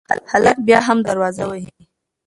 [0.31, 1.67] هلک بیا هم دروازه وهي.